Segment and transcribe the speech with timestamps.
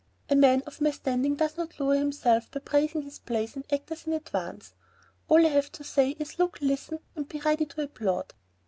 [0.31, 4.07] A man of my standing does not lower himself by praising his plays and actors
[4.07, 4.73] in advance.
[5.27, 8.33] All I have to say is look, listen, and be ready to applaud."